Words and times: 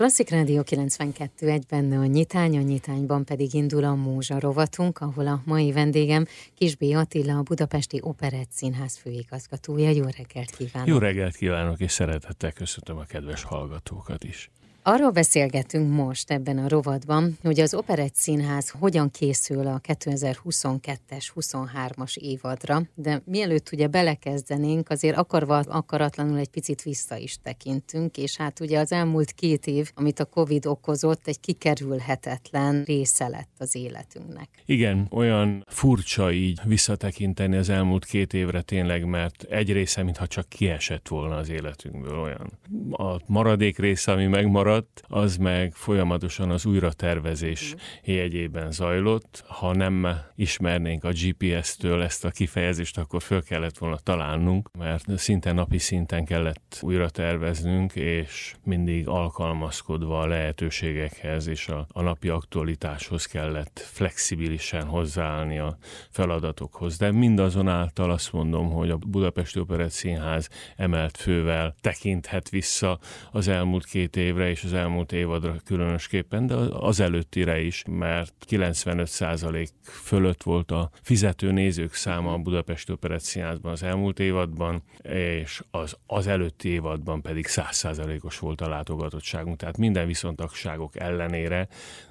Klasszik 0.00 0.30
Rádió 0.30 0.62
92 0.62 1.48
egy 1.48 1.66
benne 1.68 1.98
a 1.98 2.04
nyitány, 2.04 2.56
a 2.56 2.60
nyitányban 2.60 3.24
pedig 3.24 3.54
indul 3.54 3.84
a 3.84 3.94
Múzsa 3.94 4.40
rovatunk, 4.40 4.98
ahol 4.98 5.26
a 5.26 5.42
mai 5.44 5.72
vendégem 5.72 6.26
Kisbé 6.54 6.92
Attila, 6.92 7.38
a 7.38 7.42
Budapesti 7.42 8.00
Operett 8.02 8.50
Színház 8.50 8.96
főigazgatója. 8.96 9.90
Jó 9.90 10.04
reggelt 10.04 10.50
kívánok! 10.56 10.88
Jó 10.88 10.98
reggelt 10.98 11.36
kívánok, 11.36 11.80
és 11.80 11.92
szeretettel 11.92 12.52
köszöntöm 12.52 12.96
a 12.96 13.04
kedves 13.04 13.42
hallgatókat 13.42 14.24
is. 14.24 14.50
Arról 14.82 15.10
beszélgetünk 15.10 15.92
most 15.92 16.30
ebben 16.30 16.58
a 16.58 16.68
rovadban, 16.68 17.38
hogy 17.42 17.60
az 17.60 17.74
Operett 17.74 18.14
Színház 18.14 18.70
hogyan 18.78 19.10
készül 19.10 19.66
a 19.66 19.80
2022-es, 19.88 21.26
23-as 21.34 22.16
évadra, 22.16 22.82
de 22.94 23.22
mielőtt 23.24 23.68
ugye 23.72 23.86
belekezdenénk, 23.86 24.90
azért 24.90 25.16
akarva 25.16 25.58
akaratlanul 25.58 26.38
egy 26.38 26.48
picit 26.48 26.82
vissza 26.82 27.16
is 27.16 27.36
tekintünk, 27.42 28.16
és 28.16 28.36
hát 28.36 28.60
ugye 28.60 28.78
az 28.78 28.92
elmúlt 28.92 29.32
két 29.32 29.66
év, 29.66 29.90
amit 29.94 30.20
a 30.20 30.24
Covid 30.24 30.66
okozott, 30.66 31.26
egy 31.26 31.40
kikerülhetetlen 31.40 32.82
része 32.82 33.28
lett 33.28 33.54
az 33.58 33.74
életünknek. 33.74 34.48
Igen, 34.66 35.06
olyan 35.10 35.64
furcsa 35.68 36.32
így 36.32 36.60
visszatekinteni 36.64 37.56
az 37.56 37.68
elmúlt 37.68 38.04
két 38.04 38.34
évre 38.34 38.62
tényleg, 38.62 39.04
mert 39.04 39.42
egy 39.42 39.72
része, 39.72 40.02
mintha 40.02 40.26
csak 40.26 40.48
kiesett 40.48 41.08
volna 41.08 41.36
az 41.36 41.48
életünkből 41.48 42.18
olyan. 42.18 42.58
A 42.90 43.20
maradék 43.26 43.78
része, 43.78 44.12
ami 44.12 44.26
megmaradt, 44.26 44.68
maradt, 44.70 45.02
az 45.08 45.36
meg 45.36 45.72
folyamatosan 45.74 46.50
az 46.50 46.66
újratervezés 46.66 47.74
mm. 47.74 47.78
jegyében 48.14 48.72
zajlott. 48.72 49.44
Ha 49.46 49.74
nem 49.74 50.06
ismernénk 50.34 51.04
a 51.04 51.10
GPS-től 51.10 52.02
ezt 52.02 52.24
a 52.24 52.30
kifejezést, 52.30 52.98
akkor 52.98 53.22
föl 53.22 53.42
kellett 53.42 53.78
volna 53.78 53.96
találnunk, 53.96 54.70
mert 54.78 55.18
szinte 55.18 55.52
napi 55.52 55.78
szinten 55.78 56.24
kellett 56.24 56.78
újra 56.82 57.10
terveznünk, 57.10 57.94
és 57.94 58.54
mindig 58.64 59.08
alkalmazkodva 59.08 60.20
a 60.20 60.26
lehetőségekhez 60.26 61.46
és 61.46 61.68
a, 61.68 61.86
a 61.92 62.02
napi 62.02 62.28
aktualitáshoz 62.28 63.26
kellett 63.26 63.88
flexibilisen 63.92 64.84
hozzáállni 64.84 65.58
a 65.58 65.76
feladatokhoz. 66.10 66.96
De 66.96 67.12
mindazonáltal 67.12 68.10
azt 68.10 68.32
mondom, 68.32 68.70
hogy 68.70 68.90
a 68.90 68.96
Budapesti 68.96 69.58
Operett 69.58 69.90
Színház 69.90 70.48
emelt 70.76 71.16
fővel 71.16 71.74
tekinthet 71.80 72.48
vissza 72.48 72.98
az 73.32 73.48
elmúlt 73.48 73.84
két 73.84 74.16
évre, 74.16 74.48
és 74.50 74.59
és 74.60 74.66
az 74.66 74.72
elmúlt 74.72 75.12
évadra 75.12 75.56
különösképpen, 75.64 76.46
de 76.46 76.54
az 76.70 77.00
előttire 77.00 77.60
is, 77.60 77.82
mert 77.88 78.34
95% 78.48 79.68
fölött 79.82 80.42
volt 80.42 80.70
a 80.70 80.90
fizető 81.02 81.52
nézők 81.52 81.94
száma 81.94 82.32
a 82.32 82.38
Budapest 82.38 82.90
Operetszínházban 82.90 83.72
az 83.72 83.82
elmúlt 83.82 84.18
évadban, 84.18 84.82
és 85.02 85.62
az, 85.70 85.96
az 86.06 86.26
előtti 86.26 86.68
évadban 86.68 87.22
pedig 87.22 87.46
100%-os 87.48 88.38
volt 88.38 88.60
a 88.60 88.68
látogatottságunk. 88.68 89.56
Tehát 89.56 89.76
minden 89.76 90.06
viszontagságok 90.06 90.96
ellenére 90.96 91.68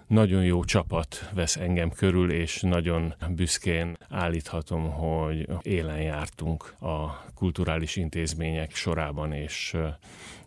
nagyon 0.09 0.43
jó 0.43 0.63
csapat 0.63 1.29
vesz 1.33 1.55
engem 1.55 1.89
körül, 1.89 2.31
és 2.31 2.61
nagyon 2.61 3.13
büszkén 3.29 3.97
állíthatom, 4.09 4.91
hogy 4.91 5.47
élen 5.61 6.01
jártunk 6.01 6.75
a 6.79 7.23
kulturális 7.33 7.95
intézmények 7.95 8.75
sorában, 8.75 9.33
és, 9.33 9.77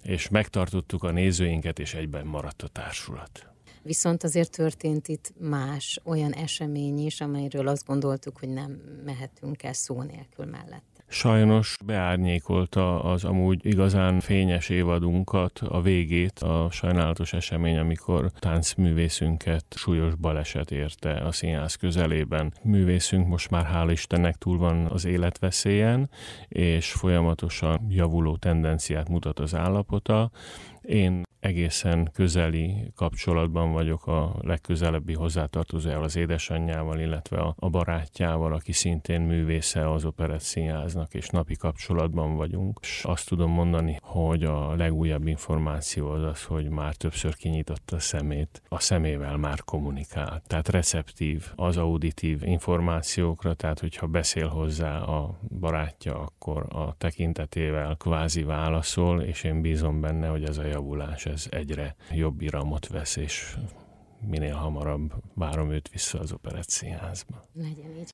és 0.02 0.28
megtartottuk 0.28 1.02
a 1.02 1.10
nézőinket, 1.10 1.78
és 1.78 1.91
egyben 1.94 2.26
maradt 2.26 2.62
a 2.62 2.68
társulat. 2.68 3.46
Viszont 3.82 4.22
azért 4.22 4.50
történt 4.50 5.08
itt 5.08 5.32
más 5.38 6.00
olyan 6.04 6.32
esemény 6.32 6.98
is, 6.98 7.20
amelyről 7.20 7.68
azt 7.68 7.86
gondoltuk, 7.86 8.38
hogy 8.38 8.48
nem 8.48 8.70
mehetünk 9.04 9.62
el 9.62 9.72
szó 9.72 10.02
nélkül 10.02 10.44
mellett 10.44 10.92
sajnos 11.12 11.76
beárnyékolta 11.84 13.02
az 13.02 13.24
amúgy 13.24 13.66
igazán 13.66 14.20
fényes 14.20 14.68
évadunkat, 14.68 15.58
a 15.58 15.80
végét, 15.80 16.38
a 16.38 16.68
sajnálatos 16.70 17.32
esemény, 17.32 17.78
amikor 17.78 18.30
táncművészünket 18.38 19.64
súlyos 19.70 20.14
baleset 20.14 20.70
érte 20.70 21.12
a 21.12 21.32
színház 21.32 21.74
közelében. 21.74 22.52
Művészünk 22.62 23.26
most 23.28 23.50
már 23.50 23.70
hál' 23.74 23.90
Istennek 23.90 24.36
túl 24.36 24.58
van 24.58 24.86
az 24.86 25.04
életveszélyen, 25.04 26.10
és 26.48 26.92
folyamatosan 26.92 27.86
javuló 27.88 28.36
tendenciát 28.36 29.08
mutat 29.08 29.38
az 29.38 29.54
állapota. 29.54 30.30
Én 30.82 31.22
egészen 31.42 32.10
közeli 32.12 32.92
kapcsolatban 32.96 33.72
vagyok 33.72 34.06
a 34.06 34.36
legközelebbi 34.40 35.14
hozzátartozójával, 35.14 36.04
az 36.04 36.16
édesanyjával, 36.16 36.98
illetve 36.98 37.38
a, 37.38 37.54
a 37.58 37.68
barátjával, 37.68 38.52
aki 38.52 38.72
szintén 38.72 39.20
művésze 39.20 39.90
az 39.92 40.04
Operett 40.04 40.40
Színháznak, 40.40 41.14
és 41.14 41.28
napi 41.28 41.56
kapcsolatban 41.56 42.36
vagyunk. 42.36 42.78
És 42.82 43.02
azt 43.04 43.28
tudom 43.28 43.50
mondani, 43.50 43.98
hogy 44.02 44.44
a 44.44 44.74
legújabb 44.74 45.26
információ 45.26 46.08
az 46.08 46.22
az, 46.22 46.44
hogy 46.44 46.68
már 46.68 46.94
többször 46.94 47.34
kinyitotta 47.36 47.96
a 47.96 48.00
szemét, 48.00 48.62
a 48.68 48.80
szemével 48.80 49.36
már 49.36 49.62
kommunikál. 49.64 50.42
Tehát 50.46 50.68
receptív 50.68 51.52
az 51.54 51.76
auditív 51.76 52.42
információkra, 52.42 53.54
tehát 53.54 53.80
hogyha 53.80 54.06
beszél 54.06 54.48
hozzá 54.48 54.98
a 54.98 55.38
barátja, 55.60 56.18
akkor 56.18 56.66
a 56.68 56.94
tekintetével 56.98 57.94
kvázi 57.94 58.42
válaszol, 58.42 59.22
és 59.22 59.44
én 59.44 59.60
bízom 59.60 60.00
benne, 60.00 60.28
hogy 60.28 60.44
ez 60.44 60.58
a 60.58 60.66
javulás 60.66 61.26
ez 61.32 61.46
egyre 61.50 61.96
jobb 62.10 62.40
iramot 62.40 62.88
vesz, 62.88 63.16
és 63.16 63.56
minél 64.26 64.54
hamarabb 64.54 65.12
várom 65.34 65.70
őt 65.70 65.88
vissza 65.88 66.18
az 66.18 66.32
operett 66.32 66.68
színházba. 66.68 67.48
Legyen 67.52 67.96
így. 67.98 68.10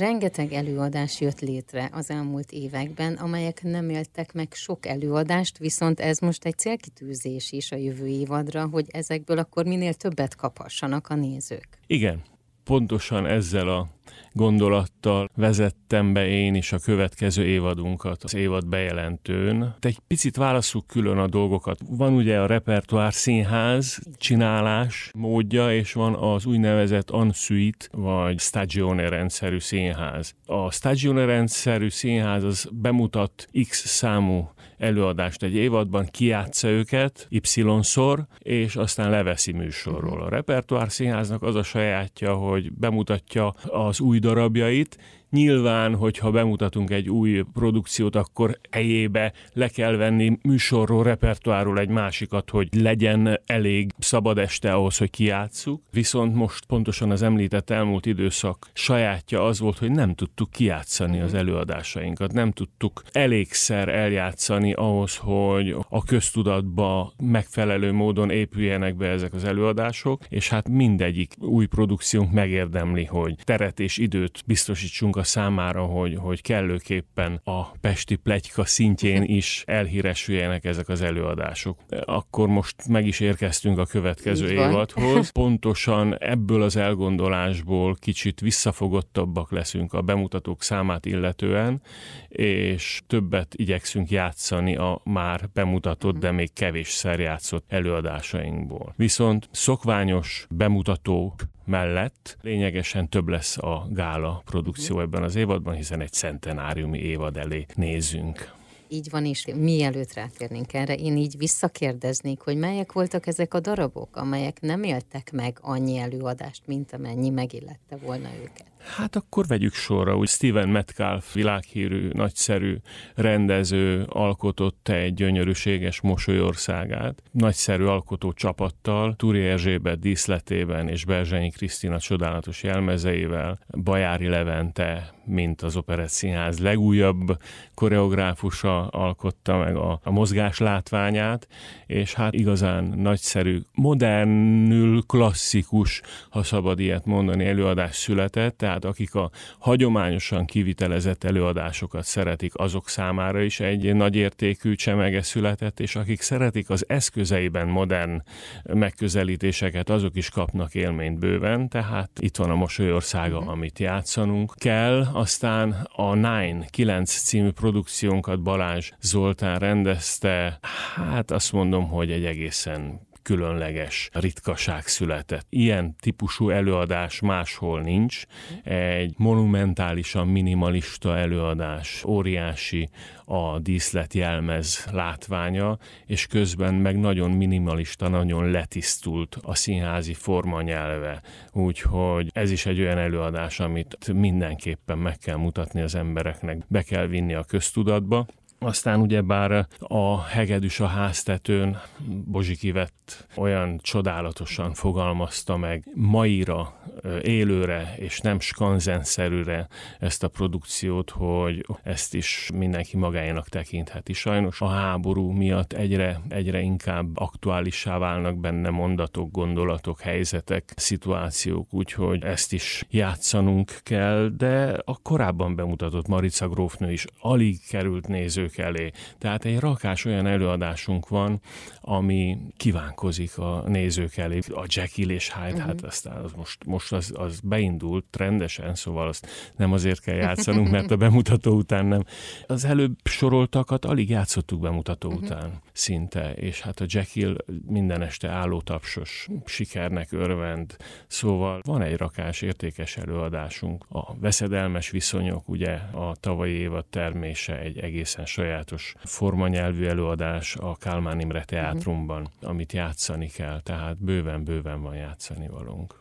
Rengeteg 0.00 0.52
előadás 0.52 1.20
jött 1.20 1.40
létre 1.40 1.88
az 1.92 2.10
elmúlt 2.10 2.52
években, 2.52 3.14
amelyek 3.14 3.62
nem 3.62 3.90
éltek 3.90 4.32
meg 4.32 4.52
sok 4.52 4.86
előadást, 4.86 5.58
viszont 5.58 6.00
ez 6.00 6.18
most 6.18 6.44
egy 6.44 6.58
célkitűzés 6.58 7.52
is 7.52 7.72
a 7.72 7.76
jövő 7.76 8.06
évadra, 8.06 8.68
hogy 8.68 8.86
ezekből 8.90 9.38
akkor 9.38 9.64
minél 9.64 9.94
többet 9.94 10.34
kaphassanak 10.34 11.08
a 11.08 11.14
nézők. 11.14 11.68
Igen, 11.86 12.22
pontosan 12.64 13.26
ezzel 13.26 13.68
a 13.68 13.88
gondolattal 14.32 15.30
vezettem 15.36 16.12
be 16.12 16.26
én 16.26 16.54
is 16.54 16.72
a 16.72 16.78
következő 16.78 17.44
évadunkat 17.44 18.22
az 18.22 18.34
évad 18.34 18.68
bejelentőn. 18.68 19.74
Egy 19.80 19.98
picit 20.06 20.36
válaszuk 20.36 20.86
külön 20.86 21.18
a 21.18 21.26
dolgokat. 21.26 21.78
Van 21.88 22.12
ugye 22.12 22.40
a 22.40 22.46
repertoár 22.46 23.12
színház 23.12 23.98
csinálás 24.16 25.10
módja, 25.14 25.74
és 25.74 25.92
van 25.92 26.14
az 26.14 26.46
úgynevezett 26.46 27.10
ensuite 27.10 27.86
vagy 27.90 28.38
stagione 28.38 29.08
rendszerű 29.08 29.58
színház. 29.58 30.34
A 30.46 30.70
stagione 30.70 31.24
rendszerű 31.24 31.88
színház 31.88 32.44
az 32.44 32.68
bemutat 32.72 33.48
X 33.68 33.86
számú 33.86 34.50
előadást 34.82 35.42
egy 35.42 35.54
évadban, 35.54 36.06
kiátsza 36.10 36.68
őket 36.68 37.26
Y-szor, 37.30 38.26
és 38.38 38.76
aztán 38.76 39.10
leveszi 39.10 39.52
műsorról. 39.52 40.22
A 40.22 40.28
repertoár 40.28 40.90
színháznak 40.90 41.42
az 41.42 41.54
a 41.54 41.62
sajátja, 41.62 42.34
hogy 42.34 42.72
bemutatja 42.72 43.48
az 43.64 44.00
új 44.02 44.18
darabjait, 44.20 44.98
Nyilván, 45.32 45.94
hogyha 45.94 46.30
bemutatunk 46.30 46.90
egy 46.90 47.08
új 47.10 47.42
produkciót, 47.52 48.16
akkor 48.16 48.58
helyébe 48.70 49.32
le 49.52 49.68
kell 49.68 49.96
venni 49.96 50.38
műsorról, 50.42 51.02
repertoárról 51.02 51.78
egy 51.78 51.88
másikat, 51.88 52.50
hogy 52.50 52.68
legyen 52.74 53.40
elég 53.46 53.92
szabad 53.98 54.38
este 54.38 54.72
ahhoz, 54.72 54.98
hogy 54.98 55.10
kiátszuk. 55.10 55.82
Viszont 55.90 56.34
most 56.34 56.64
pontosan 56.64 57.10
az 57.10 57.22
említett 57.22 57.70
elmúlt 57.70 58.06
időszak 58.06 58.70
sajátja 58.72 59.44
az 59.44 59.58
volt, 59.60 59.78
hogy 59.78 59.90
nem 59.90 60.14
tudtuk 60.14 60.50
kiátszani 60.50 61.20
az 61.20 61.34
előadásainkat, 61.34 62.32
nem 62.32 62.50
tudtuk 62.50 63.02
elégszer 63.12 63.88
eljátszani 63.88 64.72
ahhoz, 64.72 65.16
hogy 65.16 65.76
a 65.88 66.04
köztudatba 66.04 67.12
megfelelő 67.22 67.92
módon 67.92 68.30
épüljenek 68.30 68.96
be 68.96 69.06
ezek 69.06 69.34
az 69.34 69.44
előadások, 69.44 70.24
és 70.28 70.48
hát 70.48 70.68
mindegyik 70.68 71.34
új 71.38 71.66
produkciónk 71.66 72.32
megérdemli, 72.32 73.04
hogy 73.04 73.34
teret 73.44 73.80
és 73.80 73.98
időt 73.98 74.42
biztosítsunk 74.46 75.20
számára, 75.22 75.82
hogy, 75.82 76.16
hogy 76.16 76.42
kellőképpen 76.42 77.40
a 77.44 77.70
pesti 77.70 78.16
plegyka 78.16 78.64
szintjén 78.64 79.22
is 79.22 79.62
elhíresüljenek 79.66 80.64
ezek 80.64 80.88
az 80.88 81.02
előadások. 81.02 81.78
Akkor 82.04 82.48
most 82.48 82.88
meg 82.88 83.06
is 83.06 83.20
érkeztünk 83.20 83.78
a 83.78 83.86
következő 83.86 84.50
évadhoz. 84.50 85.30
Pontosan 85.42 86.18
ebből 86.18 86.62
az 86.62 86.76
elgondolásból 86.76 87.94
kicsit 87.94 88.40
visszafogottabbak 88.40 89.50
leszünk 89.50 89.92
a 89.92 90.02
bemutatók 90.02 90.62
számát 90.62 91.06
illetően, 91.06 91.82
és 92.28 93.02
többet 93.06 93.54
igyekszünk 93.54 94.10
játszani 94.10 94.76
a 94.76 95.00
már 95.04 95.48
bemutatott, 95.52 96.18
de 96.18 96.30
még 96.30 96.52
kevésszer 96.52 97.20
játszott 97.20 97.64
előadásainkból. 97.68 98.94
Viszont 98.96 99.48
szokványos 99.50 100.46
bemutatók 100.50 101.34
mellett 101.64 102.36
lényegesen 102.40 103.08
több 103.08 103.28
lesz 103.28 103.58
a 103.58 103.88
gála 103.90 104.42
produkció 104.44 105.00
ebben 105.00 105.22
az 105.22 105.34
évadban, 105.34 105.74
hiszen 105.74 106.00
egy 106.00 106.12
centenáriumi 106.12 106.98
évad 106.98 107.36
elé 107.36 107.66
nézünk. 107.74 108.52
Így 108.88 109.10
van, 109.10 109.26
és 109.26 109.46
mielőtt 109.56 110.12
rátérnénk 110.12 110.74
erre, 110.74 110.94
én 110.94 111.16
így 111.16 111.36
visszakérdeznék, 111.36 112.40
hogy 112.40 112.56
melyek 112.56 112.92
voltak 112.92 113.26
ezek 113.26 113.54
a 113.54 113.60
darabok, 113.60 114.16
amelyek 114.16 114.60
nem 114.60 114.82
éltek 114.82 115.32
meg 115.32 115.58
annyi 115.60 115.98
előadást, 115.98 116.62
mint 116.66 116.92
amennyi 116.92 117.30
megillette 117.30 117.96
volna 117.96 118.28
őket. 118.42 118.66
Hát 118.84 119.16
akkor 119.16 119.46
vegyük 119.46 119.74
sorra, 119.74 120.16
úgy 120.16 120.28
Steven 120.28 120.68
Metcalf 120.68 121.34
világhírű, 121.34 122.08
nagyszerű 122.12 122.76
rendező 123.14 124.04
alkotott 124.08 124.88
egy 124.88 125.14
gyönyörűséges 125.14 126.00
mosolyországát. 126.00 127.22
Nagyszerű 127.30 127.84
alkotó 127.84 128.32
csapattal, 128.32 129.14
Turi 129.16 129.46
Erzsébet 129.46 129.98
díszletében 129.98 130.88
és 130.88 131.04
Berzsenyi 131.04 131.50
Krisztina 131.50 131.98
csodálatos 131.98 132.62
jelmezeivel, 132.62 133.58
Bajári 133.82 134.28
Levente, 134.28 135.14
mint 135.24 135.62
az 135.62 135.76
Operett 135.76 136.08
Színház 136.08 136.58
legújabb 136.58 137.38
koreográfusa 137.74 138.86
alkotta 138.86 139.56
meg 139.56 139.76
a, 139.76 140.00
a 140.02 140.10
mozgás 140.10 140.58
látványát, 140.58 141.48
és 141.86 142.14
hát 142.14 142.32
igazán 142.34 142.84
nagyszerű, 142.84 143.60
modernül 143.72 145.02
klasszikus, 145.06 146.00
ha 146.30 146.42
szabad 146.42 146.80
ilyet 146.80 147.04
mondani, 147.04 147.44
előadás 147.46 147.96
született, 147.96 148.62
tehát 148.72 148.96
akik 148.96 149.14
a 149.14 149.30
hagyományosan 149.58 150.44
kivitelezett 150.44 151.24
előadásokat 151.24 152.04
szeretik, 152.04 152.52
azok 152.54 152.88
számára 152.88 153.40
is 153.40 153.60
egy 153.60 153.94
nagyértékű 153.94 154.74
csemege 154.74 155.22
született, 155.22 155.80
és 155.80 155.96
akik 155.96 156.20
szeretik 156.20 156.70
az 156.70 156.84
eszközeiben 156.88 157.68
modern 157.68 158.22
megközelítéseket, 158.64 159.90
azok 159.90 160.16
is 160.16 160.28
kapnak 160.28 160.74
élményt 160.74 161.18
bőven, 161.18 161.68
tehát 161.68 162.10
itt 162.20 162.36
van 162.36 162.50
a 162.50 162.54
Mosolyországa, 162.54 163.36
uh-huh. 163.36 163.52
amit 163.52 163.78
játszanunk 163.78 164.54
kell, 164.56 165.06
aztán 165.12 165.88
a 165.96 166.14
Nine 166.14 166.66
9 166.70 167.10
című 167.10 167.50
produkciónkat 167.50 168.42
Balázs 168.42 168.90
Zoltán 169.00 169.58
rendezte, 169.58 170.58
hát 170.94 171.30
azt 171.30 171.52
mondom, 171.52 171.88
hogy 171.88 172.10
egy 172.10 172.24
egészen 172.24 173.10
különleges 173.22 174.08
ritkaság 174.12 174.86
született. 174.86 175.46
Ilyen 175.48 175.96
típusú 176.00 176.50
előadás 176.50 177.20
máshol 177.20 177.80
nincs. 177.80 178.24
Egy 178.64 179.14
monumentálisan 179.16 180.28
minimalista 180.28 181.16
előadás, 181.16 182.04
óriási 182.04 182.88
a 183.24 183.58
díszlet 183.58 184.14
jelmez 184.14 184.86
látványa, 184.92 185.78
és 186.06 186.26
közben 186.26 186.74
meg 186.74 186.98
nagyon 186.98 187.30
minimalista, 187.30 188.08
nagyon 188.08 188.50
letisztult 188.50 189.38
a 189.42 189.54
színházi 189.54 190.14
formanyelve. 190.14 191.22
Úgyhogy 191.52 192.30
ez 192.32 192.50
is 192.50 192.66
egy 192.66 192.80
olyan 192.80 192.98
előadás, 192.98 193.60
amit 193.60 194.12
mindenképpen 194.12 194.98
meg 194.98 195.18
kell 195.18 195.36
mutatni 195.36 195.80
az 195.80 195.94
embereknek, 195.94 196.64
be 196.68 196.82
kell 196.82 197.06
vinni 197.06 197.34
a 197.34 197.44
köztudatba. 197.44 198.26
Aztán 198.62 199.00
ugyebár 199.00 199.66
a 199.78 200.22
hegedűs 200.22 200.80
a 200.80 200.86
háztetőn 200.86 201.80
Bozsiki 202.24 202.72
vett 202.72 203.26
olyan 203.36 203.78
csodálatosan 203.82 204.74
fogalmazta 204.74 205.56
meg 205.56 205.88
maira, 205.94 206.74
élőre 207.22 207.94
és 207.96 208.20
nem 208.20 208.40
skanzenszerűre 208.40 209.68
ezt 209.98 210.22
a 210.22 210.28
produkciót, 210.28 211.10
hogy 211.10 211.66
ezt 211.82 212.14
is 212.14 212.50
mindenki 212.54 212.96
magáénak 212.96 213.48
tekintheti. 213.48 214.12
Sajnos 214.12 214.60
a 214.60 214.66
háború 214.66 215.30
miatt 215.30 215.72
egyre, 215.72 216.20
egyre 216.28 216.60
inkább 216.60 217.16
aktuálissá 217.16 217.98
válnak 217.98 218.38
benne 218.38 218.70
mondatok, 218.70 219.30
gondolatok, 219.30 220.00
helyzetek, 220.00 220.72
szituációk, 220.76 221.74
úgyhogy 221.74 222.22
ezt 222.24 222.52
is 222.52 222.84
játszanunk 222.90 223.80
kell, 223.82 224.28
de 224.36 224.78
a 224.84 224.98
korábban 225.02 225.54
bemutatott 225.54 226.06
Marica 226.06 226.48
grófnő 226.48 226.92
is 226.92 227.04
alig 227.20 227.60
került 227.68 228.08
nézők 228.08 228.58
elé. 228.58 228.90
Tehát 229.18 229.44
egy 229.44 229.58
rakás 229.58 230.04
olyan 230.04 230.26
előadásunk 230.26 231.08
van, 231.08 231.40
ami 231.80 232.38
kívánkozik 232.56 233.38
a 233.38 233.62
nézők 233.66 234.16
elé. 234.16 234.38
A 234.48 234.66
Jekyll 234.68 235.10
és 235.10 235.32
Hyde, 235.34 235.46
uh-huh. 235.46 235.66
hát 235.66 235.84
aztán 235.84 236.16
az 236.16 236.32
most, 236.32 236.64
most 236.64 236.91
az, 236.92 237.12
az 237.16 237.40
beindult 237.40 238.16
rendesen, 238.16 238.74
szóval 238.74 239.08
azt 239.08 239.26
nem 239.56 239.72
azért 239.72 240.00
kell 240.00 240.16
játszanunk, 240.16 240.70
mert 240.70 240.90
a 240.90 240.96
bemutató 240.96 241.54
után 241.54 241.86
nem. 241.86 242.04
Az 242.46 242.64
előbb 242.64 242.96
soroltakat 243.04 243.84
alig 243.84 244.08
játszottuk 244.08 244.60
bemutató 244.60 245.08
uh-huh. 245.08 245.22
után 245.22 245.60
szinte, 245.72 246.32
és 246.32 246.60
hát 246.60 246.80
a 246.80 246.84
Jekyll 246.88 247.36
minden 247.66 248.02
este 248.02 248.28
állótapsos 248.28 249.28
sikernek 249.44 250.12
örvend, 250.12 250.76
szóval 251.06 251.60
van 251.64 251.82
egy 251.82 251.96
rakás 251.96 252.42
értékes 252.42 252.96
előadásunk. 252.96 253.84
A 253.88 254.14
veszedelmes 254.18 254.90
viszonyok, 254.90 255.48
ugye 255.48 255.72
a 255.92 256.16
tavalyi 256.20 256.52
évad 256.52 256.84
termése 256.86 257.58
egy 257.58 257.78
egészen 257.78 258.26
sajátos 258.26 258.94
formanyelvű 259.04 259.84
előadás 259.84 260.56
a 260.56 260.76
Kálmán 260.76 261.20
Imre 261.20 261.44
Teátrumban, 261.44 262.22
uh-huh. 262.22 262.50
amit 262.50 262.72
játszani 262.72 263.26
kell, 263.26 263.60
tehát 263.60 264.04
bőven-bőven 264.04 264.82
van 264.82 264.94
játszani 264.94 265.48
valunk. 265.48 266.00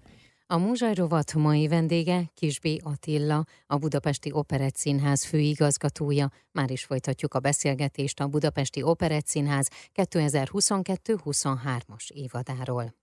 A 0.51 0.57
Múzsaj 0.57 0.93
rovat 0.93 1.33
mai 1.33 1.67
vendége 1.67 2.31
Kisbé 2.33 2.77
Attila, 2.83 3.43
a 3.67 3.77
Budapesti 3.77 4.31
Operett 4.31 4.75
Színház 4.75 5.25
főigazgatója. 5.25 6.29
Már 6.51 6.71
is 6.71 6.83
folytatjuk 6.83 7.33
a 7.33 7.39
beszélgetést 7.39 8.19
a 8.19 8.27
Budapesti 8.27 8.81
Operett 8.81 9.25
Színház 9.25 9.69
2022-23-as 9.95 12.07
évadáról. 12.07 12.95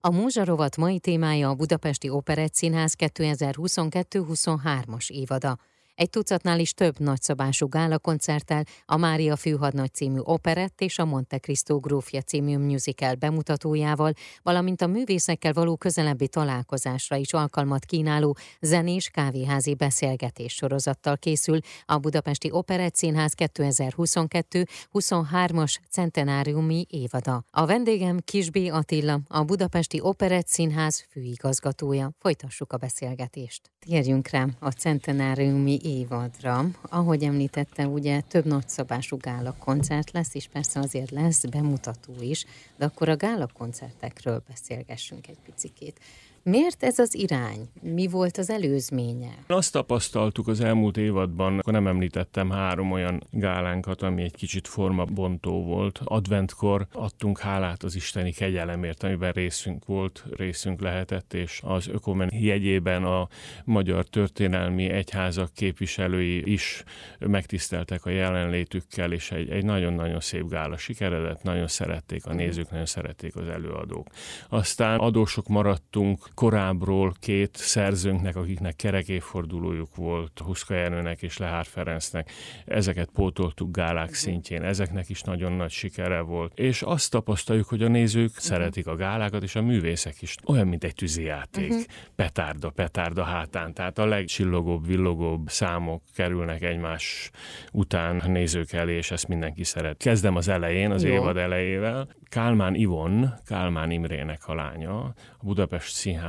A 0.00 0.10
Múzsarovat 0.10 0.76
mai 0.76 0.98
témája 0.98 1.48
a 1.48 1.54
Budapesti 1.54 2.08
Operett 2.08 2.54
Színház 2.54 2.94
2022-23-as 2.98 5.10
évada. 5.10 5.58
Egy 5.94 6.10
tucatnál 6.10 6.60
is 6.60 6.72
több 6.72 6.98
nagyszabású 6.98 7.68
gálakoncerttel, 7.68 8.64
a 8.84 8.96
Mária 8.96 9.36
Főhadnagy 9.36 9.94
című 9.94 10.18
operett 10.18 10.80
és 10.80 10.98
a 10.98 11.04
Monte 11.04 11.38
Cristo 11.38 11.78
grófja 11.78 12.20
című 12.20 12.58
musical 12.58 13.14
bemutatójával, 13.14 14.12
valamint 14.42 14.82
a 14.82 14.86
művészekkel 14.86 15.52
való 15.52 15.76
közelebbi 15.76 16.28
találkozásra 16.28 17.16
is 17.16 17.32
alkalmat 17.32 17.84
kínáló 17.84 18.36
zenés 18.60 19.08
kávéházi 19.08 19.74
beszélgetés 19.74 20.54
sorozattal 20.54 21.16
készül 21.16 21.58
a 21.84 21.98
Budapesti 21.98 22.50
Operett 22.50 22.94
Színház 22.94 23.32
2022-23-as 23.36 25.76
centenáriumi 25.90 26.86
évada. 26.88 27.44
A 27.50 27.66
vendégem 27.66 28.18
Kisbé 28.18 28.68
Attila, 28.68 29.20
a 29.28 29.42
Budapesti 29.42 30.00
Operett 30.00 30.46
Színház 30.46 31.06
főigazgatója. 31.10 32.10
Folytassuk 32.18 32.72
a 32.72 32.76
beszélgetést. 32.76 33.73
Térjünk 33.86 34.28
rá 34.28 34.46
a 34.58 34.70
centenáriumi 34.70 35.78
évadra. 35.82 36.64
Ahogy 36.82 37.22
említette, 37.22 37.86
ugye 37.86 38.20
több 38.20 38.44
nagyszabású 38.44 39.16
gála 39.16 39.54
koncert 39.58 40.10
lesz, 40.10 40.34
és 40.34 40.48
persze 40.52 40.80
azért 40.80 41.10
lesz 41.10 41.44
bemutató 41.44 42.12
is, 42.20 42.44
de 42.76 42.84
akkor 42.84 43.08
a 43.08 43.16
gála 43.16 43.48
koncertekről 43.52 44.42
beszélgessünk 44.48 45.28
egy 45.28 45.38
picikét. 45.44 46.00
Miért 46.46 46.82
ez 46.82 46.98
az 46.98 47.14
irány? 47.14 47.68
Mi 47.82 48.06
volt 48.06 48.36
az 48.36 48.50
előzménye? 48.50 49.34
Azt 49.46 49.72
tapasztaltuk 49.72 50.48
az 50.48 50.60
elmúlt 50.60 50.96
évadban, 50.96 51.58
akkor 51.58 51.72
nem 51.72 51.86
említettem 51.86 52.50
három 52.50 52.92
olyan 52.92 53.22
gálánkat, 53.30 54.02
ami 54.02 54.22
egy 54.22 54.36
kicsit 54.36 54.68
formabontó 54.68 55.64
volt. 55.64 56.00
Adventkor 56.04 56.86
adtunk 56.92 57.38
hálát 57.38 57.82
az 57.82 57.94
isteni 57.94 58.32
kegyelemért, 58.32 59.02
amiben 59.02 59.32
részünk 59.32 59.86
volt, 59.86 60.24
részünk 60.36 60.80
lehetett, 60.80 61.34
és 61.34 61.60
az 61.62 61.88
Ökomen 61.88 62.30
jegyében 62.32 63.04
a 63.04 63.28
magyar 63.64 64.04
történelmi 64.04 64.88
egyházak 64.88 65.52
képviselői 65.54 66.52
is 66.52 66.84
megtiszteltek 67.18 68.04
a 68.04 68.10
jelenlétükkel, 68.10 69.12
és 69.12 69.30
egy, 69.30 69.50
egy 69.50 69.64
nagyon-nagyon 69.64 70.20
szép 70.20 70.48
gála 70.48 70.76
sikeredett, 70.76 71.42
nagyon 71.42 71.68
szerették 71.68 72.26
a 72.26 72.32
nézők, 72.32 72.70
nagyon 72.70 72.86
szerették 72.86 73.36
az 73.36 73.48
előadók. 73.48 74.06
Aztán 74.48 74.98
adósok 74.98 75.48
maradtunk 75.48 76.32
korábbról 76.34 77.14
két 77.20 77.56
szerzőnknek, 77.56 78.36
akiknek 78.36 78.76
kerekéfordulójuk 78.76 79.96
volt, 79.96 80.40
Huszka 80.44 80.74
Ernőnek 80.74 81.22
és 81.22 81.36
Lehár 81.36 81.66
Ferencnek. 81.66 82.30
Ezeket 82.64 83.08
pótoltuk 83.12 83.70
gálák 83.70 84.02
uh-huh. 84.02 84.16
szintjén, 84.16 84.62
ezeknek 84.62 85.08
is 85.08 85.20
nagyon 85.22 85.52
nagy 85.52 85.70
sikere 85.70 86.20
volt. 86.20 86.58
És 86.58 86.82
azt 86.82 87.10
tapasztaljuk, 87.10 87.68
hogy 87.68 87.82
a 87.82 87.88
nézők 87.88 88.28
uh-huh. 88.28 88.44
szeretik 88.44 88.86
a 88.86 88.96
gálákat, 88.96 89.42
és 89.42 89.54
a 89.54 89.62
művészek 89.62 90.22
is. 90.22 90.34
Olyan, 90.46 90.66
mint 90.66 90.84
egy 90.84 90.94
tűzijáték. 90.94 91.70
Uh-huh. 91.70 91.84
Petárda, 92.14 92.70
petárda 92.70 93.22
hátán. 93.22 93.74
Tehát 93.74 93.98
a 93.98 94.06
legcsillogóbb, 94.06 94.86
villogóbb 94.86 95.48
számok 95.48 96.02
kerülnek 96.14 96.62
egymás 96.62 97.30
után 97.72 98.22
nézők 98.26 98.72
elé, 98.72 98.96
és 98.96 99.10
ezt 99.10 99.28
mindenki 99.28 99.64
szeret. 99.64 99.96
Kezdem 99.96 100.36
az 100.36 100.48
elején, 100.48 100.90
az 100.90 101.04
Jó. 101.04 101.12
évad 101.12 101.36
elejével. 101.36 102.08
Kálmán 102.28 102.74
Ivon, 102.74 103.34
Kálmán 103.44 103.90
Imrének 103.90 104.48
a 104.48 104.54
lánya, 104.54 105.02
a 105.04 105.14
Budapest 105.42 105.94
Színház 105.94 106.23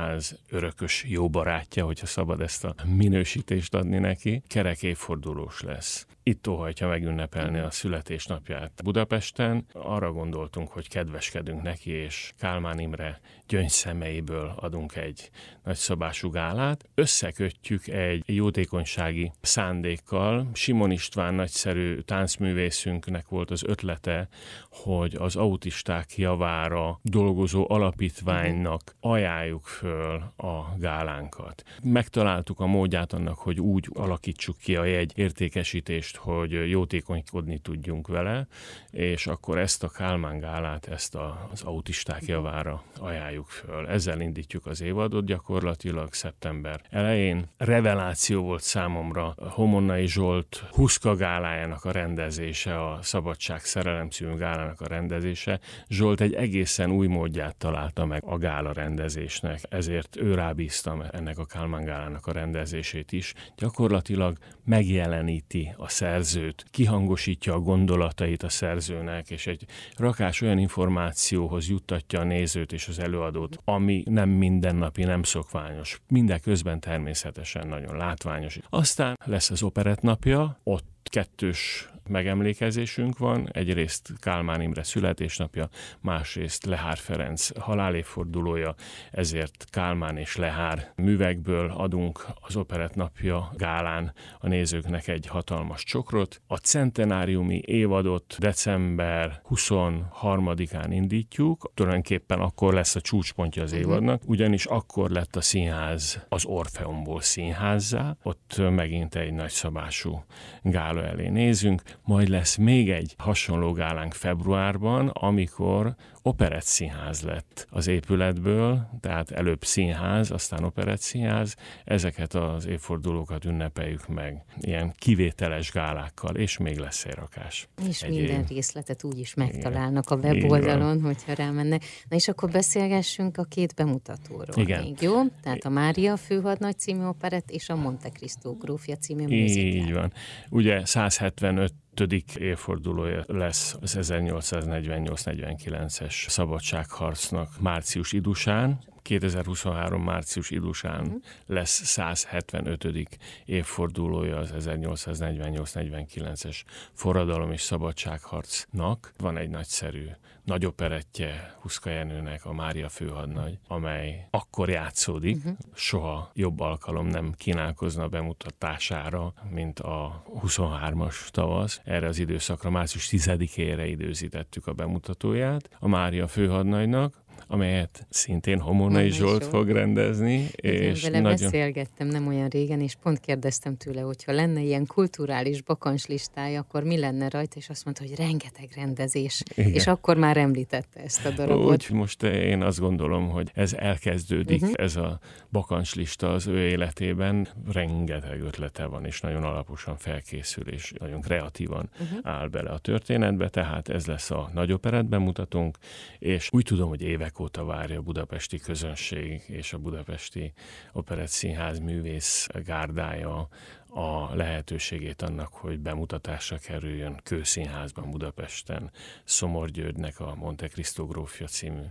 örökös 0.50 1.04
jó 1.08 1.28
barátja, 1.28 1.84
hogyha 1.84 2.06
szabad 2.06 2.40
ezt 2.40 2.64
a 2.64 2.74
minősítést 2.96 3.74
adni 3.74 3.98
neki, 3.98 4.42
kerek 4.46 4.82
évfordulós 4.82 5.60
lesz 5.60 6.06
itt 6.28 6.48
óhajtja 6.48 6.88
megünnepelni 6.88 7.58
a 7.58 7.70
születésnapját 7.70 8.82
Budapesten. 8.84 9.66
Arra 9.72 10.12
gondoltunk, 10.12 10.68
hogy 10.68 10.88
kedveskedünk 10.88 11.62
neki, 11.62 11.90
és 11.90 12.32
Kálmán 12.38 12.78
Imre 12.78 13.20
szemeiből 13.66 14.54
adunk 14.56 14.96
egy 14.96 15.30
nagyszabású 15.64 16.30
gálát. 16.30 16.88
Összekötjük 16.94 17.86
egy 17.86 18.22
jótékonysági 18.26 19.32
szándékkal. 19.40 20.50
Simon 20.52 20.90
István 20.90 21.34
nagyszerű 21.34 22.00
táncművészünknek 22.00 23.28
volt 23.28 23.50
az 23.50 23.64
ötlete, 23.64 24.28
hogy 24.70 25.14
az 25.14 25.36
autisták 25.36 26.16
javára 26.16 26.98
dolgozó 27.02 27.66
alapítványnak 27.68 28.96
ajánljuk 29.00 29.66
föl 29.86 30.32
a 30.36 30.76
gálánkat. 30.78 31.62
Megtaláltuk 31.82 32.60
a 32.60 32.66
módját 32.66 33.12
annak, 33.12 33.38
hogy 33.38 33.60
úgy 33.60 33.88
alakítsuk 33.94 34.56
ki 34.58 34.76
a 34.76 34.84
jegy 34.84 35.12
értékesítést, 35.14 36.16
hogy 36.16 36.68
jótékonykodni 36.70 37.58
tudjunk 37.58 38.08
vele, 38.08 38.46
és 38.90 39.26
akkor 39.26 39.58
ezt 39.58 39.82
a 39.82 39.88
Kálmán 39.88 40.38
gálát, 40.38 40.86
ezt 40.86 41.14
a, 41.14 41.48
az 41.52 41.62
autisták 41.62 42.24
javára 42.26 42.82
ajánljuk 42.98 43.48
föl. 43.48 43.88
Ezzel 43.88 44.20
indítjuk 44.20 44.66
az 44.66 44.80
évadot 44.80 45.24
gyakorlatilag 45.24 46.12
szeptember 46.12 46.80
elején. 46.90 47.48
Reveláció 47.56 48.42
volt 48.42 48.62
számomra 48.62 49.34
Homonnai 49.48 50.06
Zsolt 50.06 50.64
Huszka 50.70 51.16
gálájának 51.16 51.84
a 51.84 51.90
rendezése, 51.90 52.84
a 52.84 52.98
Szabadság 53.02 53.64
Szerelem 53.64 54.10
című 54.10 54.34
gálának 54.34 54.80
a 54.80 54.86
rendezése. 54.86 55.60
Zsolt 55.88 56.20
egy 56.20 56.34
egészen 56.34 56.90
új 56.90 57.06
módját 57.06 57.56
találta 57.56 58.04
meg 58.04 58.22
a 58.24 58.38
gála 58.38 58.72
rendezésnek, 58.72 59.60
ezért 59.76 60.16
ő 60.16 60.34
rábíztam 60.34 61.02
ennek 61.10 61.38
a 61.38 61.44
Kálmán 61.44 61.84
gálának 61.84 62.26
a 62.26 62.32
rendezését 62.32 63.12
is. 63.12 63.34
Gyakorlatilag 63.56 64.38
megjeleníti 64.64 65.74
a 65.76 65.88
szerzőt, 65.88 66.64
kihangosítja 66.70 67.54
a 67.54 67.60
gondolatait 67.60 68.42
a 68.42 68.48
szerzőnek, 68.48 69.30
és 69.30 69.46
egy 69.46 69.64
rakás 69.96 70.40
olyan 70.40 70.58
információhoz 70.58 71.68
juttatja 71.68 72.20
a 72.20 72.24
nézőt 72.24 72.72
és 72.72 72.88
az 72.88 72.98
előadót, 72.98 73.58
ami 73.64 74.02
nem 74.06 74.28
mindennapi, 74.28 75.04
nem 75.04 75.22
szokványos. 75.22 76.00
Mindeközben 76.08 76.80
természetesen 76.80 77.68
nagyon 77.68 77.96
látványos. 77.96 78.58
Aztán 78.70 79.18
lesz 79.24 79.50
az 79.50 79.62
operett 79.62 80.00
napja, 80.00 80.58
ott 80.62 80.84
kettős 81.02 81.88
megemlékezésünk 82.08 83.18
van. 83.18 83.48
Egyrészt 83.52 84.12
Kálmán 84.20 84.60
Imre 84.60 84.82
születésnapja, 84.82 85.68
másrészt 86.00 86.64
Lehár 86.64 86.96
Ferenc 86.96 87.58
halálévfordulója, 87.58 88.74
ezért 89.10 89.64
Kálmán 89.70 90.16
és 90.16 90.36
Lehár 90.36 90.92
művekből 90.96 91.70
adunk 91.70 92.26
az 92.40 92.56
Operett 92.56 92.94
napja 92.94 93.52
gálán 93.56 94.12
a 94.38 94.48
nézőknek 94.48 95.08
egy 95.08 95.26
hatalmas 95.26 95.84
csokrot. 95.84 96.40
A 96.46 96.56
centenáriumi 96.56 97.62
évadot 97.64 98.36
december 98.38 99.40
23-án 99.50 100.86
indítjuk, 100.90 101.70
tulajdonképpen 101.74 102.40
akkor 102.40 102.74
lesz 102.74 102.94
a 102.94 103.00
csúcspontja 103.00 103.62
az 103.62 103.72
mhm. 103.72 103.80
évadnak, 103.80 104.22
ugyanis 104.26 104.64
akkor 104.64 105.10
lett 105.10 105.36
a 105.36 105.40
színház 105.40 106.24
az 106.28 106.44
Orfeumból 106.44 107.20
színházzá, 107.20 108.16
ott 108.22 108.62
megint 108.70 109.14
egy 109.14 109.32
nagyszabású 109.32 110.24
gála 110.62 111.02
elé 111.02 111.28
nézünk, 111.28 111.82
majd 112.02 112.28
lesz 112.28 112.56
még 112.56 112.90
egy 112.90 113.14
hasonló 113.18 113.72
gálánk 113.72 114.12
februárban, 114.12 115.08
amikor 115.08 115.94
operett 116.26 116.64
színház 116.64 117.22
lett 117.22 117.66
az 117.70 117.86
épületből, 117.86 118.88
tehát 119.00 119.30
előbb 119.30 119.64
színház, 119.64 120.30
aztán 120.30 120.64
operett 120.64 121.00
színház. 121.00 121.56
Ezeket 121.84 122.34
az 122.34 122.66
évfordulókat 122.66 123.44
ünnepeljük 123.44 124.08
meg 124.08 124.44
ilyen 124.60 124.94
kivételes 124.98 125.72
gálákkal, 125.72 126.36
és 126.36 126.58
még 126.58 126.78
lesz 126.78 127.04
egy 127.04 127.14
rakás. 127.14 127.68
És 127.88 128.02
egy 128.02 128.10
minden 128.10 128.40
év. 128.40 128.48
részletet 128.48 129.04
úgy 129.04 129.18
is 129.18 129.34
megtalálnak 129.34 130.10
a 130.10 130.16
weboldalon, 130.16 131.00
hogyha 131.00 131.32
rámennek. 131.32 131.84
Na 132.08 132.16
és 132.16 132.28
akkor 132.28 132.50
beszélgessünk 132.50 133.38
a 133.38 133.44
két 133.44 133.74
bemutatóról 133.74 134.54
Igen. 134.54 134.82
még, 134.82 135.00
jó? 135.00 135.14
Tehát 135.42 135.64
a 135.64 135.68
Mária 135.68 136.16
főhadnagy 136.16 136.78
című 136.78 137.04
operett 137.04 137.50
és 137.50 137.68
a 137.68 137.76
Monte 137.76 138.08
Cristo 138.08 138.52
grófja 138.52 138.96
című 138.96 139.26
műzikál. 139.26 139.86
Így 139.86 139.92
van. 139.92 140.12
Ugye 140.50 140.84
175 140.84 141.72
ötödik 142.00 142.34
évfordulója 142.34 143.24
lesz 143.26 143.76
az 143.80 143.96
1848-49-es 144.00 146.28
szabadságharcnak 146.28 147.60
március 147.60 148.12
idusán, 148.12 148.78
2023. 149.02 150.02
március 150.02 150.50
idusán 150.50 151.00
uh-huh. 151.00 151.20
lesz 151.46 151.84
175. 151.84 153.08
évfordulója 153.44 154.38
az 154.38 154.52
1848-49-es 154.58 156.62
forradalom 156.92 157.52
és 157.52 157.60
szabadságharcnak. 157.60 159.12
Van 159.18 159.36
egy 159.36 159.50
nagyszerű 159.50 160.06
nagy 160.46 160.66
operettje 160.66 161.56
Huszka 161.60 161.90
Jenőnek, 161.90 162.44
a 162.44 162.52
Mária 162.52 162.88
főhadnagy, 162.88 163.58
amely 163.68 164.26
akkor 164.30 164.68
játszódik, 164.68 165.36
uh-huh. 165.36 165.56
soha 165.74 166.30
jobb 166.34 166.60
alkalom 166.60 167.06
nem 167.06 167.32
kínálkozna 167.36 168.08
bemutatására, 168.08 169.32
mint 169.50 169.80
a 169.80 170.22
23-as 170.42 171.28
tavasz. 171.28 171.80
Erre 171.84 172.06
az 172.06 172.18
időszakra 172.18 172.70
március 172.70 173.08
10-ére 173.10 173.84
időzítettük 173.88 174.66
a 174.66 174.72
bemutatóját 174.72 175.70
a 175.78 175.88
Mária 175.88 176.26
főhadnagynak, 176.26 177.24
amelyet 177.48 178.06
szintén 178.08 178.60
Homonai 178.60 179.10
Zsolt 179.10 179.44
fog 179.44 179.68
rendezni. 179.68 180.48
Igen, 180.56 180.82
és 180.82 181.02
vele 181.02 181.20
nagyon... 181.20 181.36
beszélgettem 181.40 182.06
nem 182.06 182.26
olyan 182.26 182.48
régen, 182.48 182.80
és 182.80 182.94
pont 183.02 183.20
kérdeztem 183.20 183.76
tőle, 183.76 184.00
hogyha 184.00 184.32
lenne 184.32 184.60
ilyen 184.60 184.86
kulturális 184.86 185.62
bakancslistája, 185.62 186.60
akkor 186.60 186.82
mi 186.82 186.98
lenne 186.98 187.28
rajta, 187.28 187.56
és 187.56 187.68
azt 187.68 187.84
mondta, 187.84 188.02
hogy 188.04 188.16
rengeteg 188.16 188.68
rendezés. 188.74 189.42
Igen. 189.54 189.72
És 189.72 189.86
akkor 189.86 190.16
már 190.16 190.36
említette 190.36 191.00
ezt 191.00 191.26
a 191.26 191.30
darabot. 191.30 191.72
Úgy 191.72 191.90
most 191.90 192.22
én 192.22 192.62
azt 192.62 192.78
gondolom, 192.78 193.28
hogy 193.28 193.50
ez 193.54 193.72
elkezdődik, 193.72 194.62
uh-huh. 194.62 194.74
ez 194.76 194.96
a 194.96 195.18
bakancslista 195.50 196.32
az 196.32 196.46
ő 196.46 196.58
életében. 196.58 197.48
Rengeteg 197.72 198.40
ötlete 198.40 198.84
van, 198.84 199.04
és 199.04 199.20
nagyon 199.20 199.42
alaposan 199.42 199.96
felkészül, 199.96 200.68
és 200.68 200.92
nagyon 200.98 201.20
kreatívan 201.20 201.90
uh-huh. 202.00 202.18
áll 202.22 202.48
bele 202.48 202.70
a 202.70 202.78
történetbe, 202.78 203.48
tehát 203.48 203.88
ez 203.88 204.06
lesz 204.06 204.30
a 204.30 204.50
nagy 204.54 204.72
operett 204.72 205.04
bemutatónk, 205.06 205.78
és 206.18 206.48
úgy 206.52 206.64
tudom, 206.64 206.88
hogy 206.88 207.02
évek 207.02 207.35
évek 207.36 207.40
óta 207.40 207.64
várja 207.64 207.98
a 207.98 208.02
budapesti 208.02 208.58
közönség 208.58 209.42
és 209.48 209.72
a 209.72 209.78
budapesti 209.78 210.52
Operett 210.92 211.28
Színház 211.28 211.78
művész 211.78 212.46
gárdája 212.64 213.48
a 213.88 214.34
lehetőségét 214.34 215.22
annak, 215.22 215.52
hogy 215.52 215.78
bemutatásra 215.78 216.58
kerüljön 216.58 217.20
Kőszínházban 217.22 218.10
Budapesten 218.10 218.90
Szomorgyörgynek 219.24 220.20
a 220.20 220.34
Monte 220.34 220.68
Cristo 220.68 221.06
Grófja 221.06 221.46
című 221.46 221.84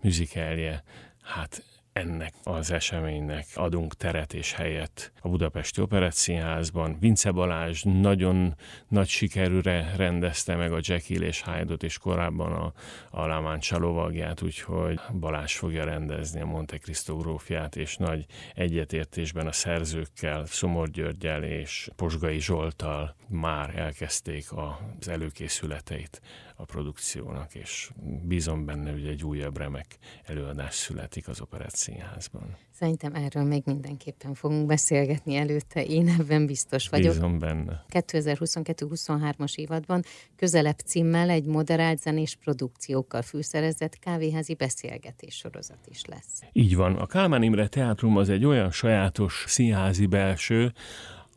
műzikelje. 0.00 0.82
Hát 1.22 1.64
ennek 1.92 2.34
az 2.42 2.70
eseménynek 2.70 3.46
adunk 3.54 3.94
teret 3.94 4.34
és 4.34 4.52
helyet 4.52 5.12
a 5.20 5.28
Budapesti 5.28 5.80
Operett 5.80 6.12
Színházban. 6.12 6.96
Vince 7.00 7.30
Balázs 7.30 7.82
nagyon 7.82 8.54
nagy 8.88 9.08
sikerűre 9.08 9.92
rendezte 9.96 10.56
meg 10.56 10.72
a 10.72 10.80
Jekyll 10.82 11.22
és 11.22 11.44
Hyde-ot, 11.44 11.82
és 11.82 11.98
korábban 11.98 12.52
a, 12.52 12.72
a 13.10 13.26
La 13.26 13.40
Mancha 13.40 13.78
lovagját, 13.78 14.42
úgyhogy 14.42 15.00
Balázs 15.20 15.54
fogja 15.54 15.84
rendezni 15.84 16.40
a 16.40 16.46
Monte 16.46 16.78
Cristo 16.78 17.16
grófját, 17.16 17.76
és 17.76 17.96
nagy 17.96 18.26
egyetértésben 18.54 19.46
a 19.46 19.52
szerzőkkel, 19.52 20.46
Szomor 20.46 20.90
Györgyel 20.90 21.42
és 21.42 21.88
Posgai 21.96 22.40
Zsoltal 22.40 23.14
már 23.28 23.78
elkezdték 23.78 24.52
az 24.52 25.08
előkészületeit 25.08 26.20
a 26.62 26.64
produkciónak, 26.64 27.54
és 27.54 27.90
bízom 28.22 28.64
benne, 28.64 28.92
hogy 28.92 29.06
egy 29.06 29.24
újabb 29.24 29.56
remek 29.56 29.98
előadás 30.24 30.74
születik 30.74 31.28
az 31.28 31.40
Operett 31.40 31.74
Színházban. 31.74 32.56
Szerintem 32.70 33.14
erről 33.14 33.44
még 33.44 33.62
mindenképpen 33.64 34.34
fogunk 34.34 34.66
beszélgetni 34.66 35.36
előtte, 35.36 35.84
én 35.84 36.08
ebben 36.08 36.46
biztos 36.46 36.88
vagyok. 36.88 37.12
Bízom 37.12 37.38
benne. 37.38 37.84
2022-23-as 37.90 39.54
évadban 39.54 40.02
közelebb 40.36 40.78
címmel 40.78 41.30
egy 41.30 41.44
moderált 41.44 41.98
zenés 41.98 42.34
produkciókkal 42.34 43.22
fűszerezett 43.22 43.98
kávéházi 43.98 44.54
beszélgetés 44.54 45.34
sorozat 45.34 45.86
is 45.86 46.04
lesz. 46.04 46.42
Így 46.52 46.76
van. 46.76 46.96
A 46.96 47.06
Kálmán 47.06 47.42
Imre 47.42 47.68
Teátrum 47.68 48.16
az 48.16 48.28
egy 48.28 48.44
olyan 48.44 48.70
sajátos 48.70 49.44
színházi 49.46 50.06
belső, 50.06 50.72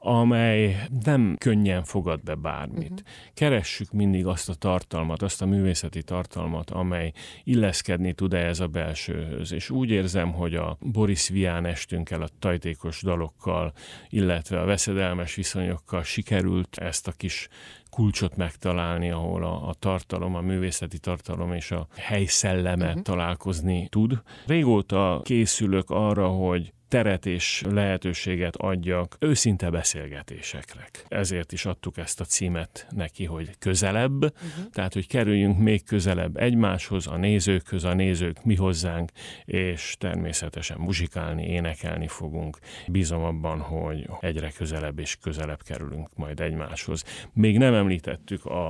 amely 0.05 0.88
nem 1.03 1.35
könnyen 1.38 1.83
fogad 1.83 2.24
be 2.24 2.35
bármit. 2.35 2.91
Uh-huh. 2.91 3.07
Keressük 3.33 3.91
mindig 3.91 4.25
azt 4.25 4.50
a 4.50 4.53
tartalmat, 4.53 5.21
azt 5.21 5.41
a 5.41 5.45
művészeti 5.45 6.03
tartalmat, 6.03 6.69
amely 6.69 7.12
illeszkedni 7.43 8.13
tud 8.13 8.33
ehhez 8.33 8.59
a 8.59 8.67
belsőhöz. 8.67 9.51
És 9.51 9.69
úgy 9.69 9.89
érzem, 9.89 10.33
hogy 10.33 10.55
a 10.55 10.77
Boris 10.79 11.29
Vian 11.29 11.65
estünkkel, 11.65 12.21
a 12.21 12.27
tajtékos 12.39 13.01
dalokkal, 13.01 13.74
illetve 14.09 14.59
a 14.59 14.65
veszedelmes 14.65 15.35
viszonyokkal 15.35 16.03
sikerült 16.03 16.77
ezt 16.77 17.07
a 17.07 17.12
kis 17.12 17.47
kulcsot 17.89 18.35
megtalálni, 18.35 19.12
ahol 19.12 19.43
a, 19.43 19.67
a 19.67 19.74
tartalom, 19.74 20.35
a 20.35 20.41
művészeti 20.41 21.00
tartalom 21.00 21.53
és 21.53 21.71
a 21.71 21.88
hely 21.95 22.25
szelleme 22.25 22.88
uh-huh. 22.88 23.01
találkozni 23.01 23.88
tud. 23.89 24.21
Régóta 24.45 25.21
készülök 25.24 25.89
arra, 25.89 26.27
hogy 26.27 26.74
teret 26.88 27.25
és 27.25 27.63
lehetőséget 27.70 28.56
adjak 28.56 29.15
őszinte 29.20 29.70
beszélgetésekre. 29.70 30.89
Ezért 31.08 31.51
is 31.51 31.65
adtuk 31.65 31.98
ezt 31.98 32.20
a 32.20 32.24
címet 32.25 32.88
neki, 32.89 33.25
hogy 33.25 33.50
közelebb, 33.60 34.24
uh-huh. 34.24 34.70
tehát 34.72 34.94
hogy 34.94 35.08
kerüljünk 35.08 35.60
még 35.60 35.84
közelebb 35.84 36.38
egymáshoz, 36.38 37.08
a 37.08 37.18
nézőkhöz, 37.18 37.84
a 37.84 37.94
nézők 37.94 38.44
mi 38.44 38.56
hozzánk, 38.56 39.12
és 39.46 39.96
természetesen 40.00 40.77
muzsikálni, 40.77 41.48
énekelni 41.48 42.08
fogunk. 42.08 42.58
Bízom 42.88 43.24
abban, 43.24 43.60
hogy 43.60 44.10
egyre 44.20 44.51
közelebb 44.51 45.00
és 45.00 45.18
közelebb 45.22 45.63
kerülünk 45.63 46.10
majd 46.15 46.39
egymáshoz. 46.39 47.04
Még 47.34 47.58
nem 47.58 47.74
említettük 47.74 48.46
a, 48.46 48.70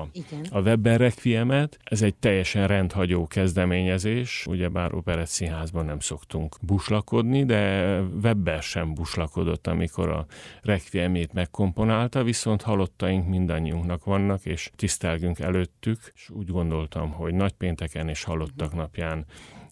a 0.49 0.61
Webber 0.61 0.99
Requiemet, 0.99 1.79
ez 1.83 2.01
egy 2.01 2.15
teljesen 2.15 2.67
rendhagyó 2.67 3.27
kezdeményezés, 3.27 4.45
ugyebár 4.47 4.93
Operett 4.93 5.27
Színházban 5.27 5.85
nem 5.85 5.99
szoktunk 5.99 6.55
buslakodni, 6.61 7.45
de 7.45 7.99
Webber 8.23 8.61
sem 8.61 8.93
buslakodott, 8.93 9.67
amikor 9.67 10.09
a 10.09 10.25
Requiemét 10.61 11.33
megkomponálta, 11.33 12.23
viszont 12.23 12.61
halottaink 12.61 13.27
mindannyiunknak 13.27 14.03
vannak, 14.03 14.45
és 14.45 14.71
tisztelgünk 14.75 15.39
előttük, 15.39 16.11
és 16.15 16.29
úgy 16.29 16.51
gondoltam, 16.51 17.11
hogy 17.11 17.33
nagypénteken 17.33 18.09
és 18.09 18.23
halottak 18.23 18.73
napján 18.73 19.25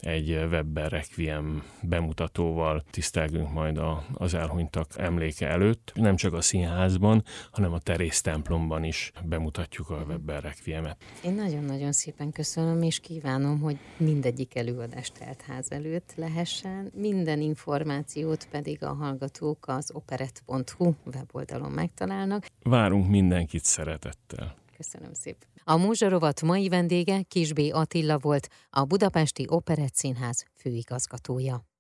egy 0.06 0.30
Webber 0.30 0.92
Requiem 0.92 1.64
bemutatóval 1.82 2.84
tisztelgünk 2.90 3.52
majd 3.52 3.78
a, 3.78 4.06
az 4.14 4.34
elhunytak 4.34 4.88
emléke 4.98 5.48
előtt. 5.48 5.92
Nem 5.96 6.16
csak 6.16 6.34
a 6.34 6.42
színházban, 6.42 7.24
hanem 7.52 7.74
a 7.74 7.80
Terész 7.80 8.22
templomban 8.22 8.84
is 8.84 9.12
bemutatjuk 9.26 9.90
a 9.90 10.04
Webber 10.08 10.44
Requiemet. 10.44 10.98
Én 11.24 11.34
nagyon-nagyon 11.34 11.92
szépen 11.92 12.32
köszönöm, 12.32 12.82
és 12.82 13.00
kívánom, 13.00 13.60
hogy 13.60 13.78
mindegyik 13.98 14.56
előadást 14.56 15.14
teltház 15.20 15.72
előtt 15.72 16.14
lehessen. 16.16 16.92
Minden 16.96 17.42
információt 17.42 18.48
pedig 18.52 18.84
a 18.84 18.94
hallgatók 18.94 19.68
az 19.68 19.92
operett.hu 19.94 20.94
weboldalon 21.06 21.72
megtalálnak. 21.72 22.46
Várunk 22.64 23.10
mindenkit 23.10 23.64
szeretettel. 23.64 24.62
Köszönöm 24.84 25.14
szépen. 25.14 25.50
A 25.64 25.78
Múzsarovat 25.78 26.42
mai 26.42 26.70
vendége 26.70 27.22
Kisbé 27.22 27.70
Attila 27.70 28.18
volt, 28.18 28.48
a 28.70 28.84
Budapesti 28.84 29.46
Operett 29.50 29.94
Színház 29.96 30.46
főigazgatója. 30.56 31.73